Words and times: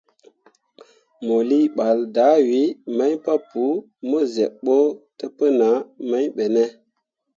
Mo 1.25 1.35
lii 1.49 1.65
ɓal 1.77 1.97
dahwii 2.15 2.67
mai 2.97 3.13
papou 3.25 3.71
mo 4.09 4.17
zyeb 4.33 4.53
ɓo 4.65 4.77
təpənah 5.17 5.77
mai 6.09 6.25
ɓe 6.35 6.45
ne? 6.55 6.63